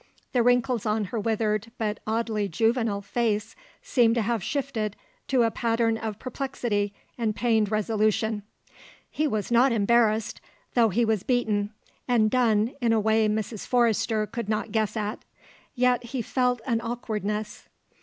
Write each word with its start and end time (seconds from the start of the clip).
The 0.33 0.41
wrinkles 0.41 0.87
on 0.87 1.05
her 1.13 1.19
withered, 1.19 1.71
but 1.77 1.99
oddly 2.07 2.47
juvenile, 2.47 3.01
face 3.03 3.55
seemed 3.83 4.15
to 4.15 4.23
have 4.23 4.43
shifted 4.43 4.95
to 5.27 5.43
a 5.43 5.51
pattern 5.51 5.95
of 5.95 6.17
perplexity 6.17 6.91
and 7.19 7.35
pained 7.35 7.69
resolution. 7.69 8.41
He 9.11 9.27
was 9.27 9.51
not 9.51 9.71
embarrassed, 9.71 10.41
though 10.73 10.89
he 10.89 11.05
was 11.05 11.21
beaten 11.21 11.69
and 12.07 12.31
done 12.31 12.73
in 12.81 12.93
a 12.93 12.99
way 12.99 13.27
Mrs. 13.29 13.67
Forrester 13.67 14.25
could 14.25 14.49
not 14.49 14.71
guess 14.71 14.97
at; 14.97 15.23
yet 15.75 16.03
he 16.05 16.23
felt 16.23 16.61
an 16.65 16.81
awkwardness. 16.81 17.69